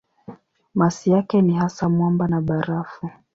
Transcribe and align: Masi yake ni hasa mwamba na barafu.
Masi 0.75 1.11
yake 1.11 1.41
ni 1.41 1.53
hasa 1.53 1.89
mwamba 1.89 2.27
na 2.27 2.41
barafu. 2.41 3.09